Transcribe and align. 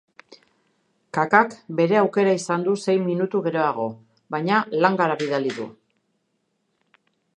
Kakak 1.17 1.51
bere 1.79 1.99
aukera 1.99 2.33
izan 2.37 2.65
du 2.67 2.73
sei 2.85 2.95
minutu 3.09 3.43
geroago, 3.49 3.85
baina 4.37 4.63
langara 4.87 5.19
bidali 5.21 5.57
du. 5.61 5.69